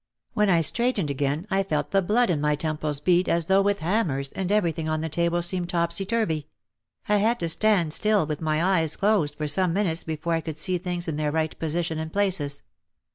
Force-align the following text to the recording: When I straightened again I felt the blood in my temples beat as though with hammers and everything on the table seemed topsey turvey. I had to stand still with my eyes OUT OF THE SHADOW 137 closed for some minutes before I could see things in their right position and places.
When 0.33 0.49
I 0.49 0.61
straightened 0.61 1.11
again 1.11 1.45
I 1.51 1.61
felt 1.61 1.91
the 1.91 2.01
blood 2.01 2.31
in 2.31 2.41
my 2.41 2.55
temples 2.55 2.99
beat 2.99 3.27
as 3.29 3.45
though 3.45 3.61
with 3.61 3.81
hammers 3.81 4.31
and 4.31 4.51
everything 4.51 4.89
on 4.89 5.01
the 5.01 5.09
table 5.09 5.43
seemed 5.43 5.69
topsey 5.69 6.07
turvey. 6.07 6.47
I 7.07 7.17
had 7.17 7.39
to 7.41 7.47
stand 7.47 7.93
still 7.93 8.25
with 8.25 8.41
my 8.41 8.63
eyes 8.63 8.63
OUT 8.63 8.63
OF 8.63 8.71
THE 8.71 8.87
SHADOW 8.87 9.03
137 9.03 9.19
closed 9.19 9.35
for 9.35 9.47
some 9.47 9.73
minutes 9.73 10.03
before 10.03 10.33
I 10.33 10.41
could 10.41 10.57
see 10.57 10.79
things 10.79 11.07
in 11.07 11.17
their 11.17 11.31
right 11.31 11.55
position 11.59 11.99
and 11.99 12.11
places. 12.11 12.63